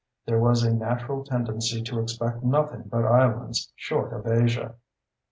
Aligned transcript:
There 0.25 0.39
was 0.39 0.63
a 0.63 0.73
natural 0.73 1.23
tendency 1.23 1.83
to 1.83 1.99
expect 1.99 2.41
nothing 2.43 2.85
but 2.89 3.05
islands 3.05 3.71
short 3.75 4.11
of 4.13 4.25
Asia. 4.25 4.73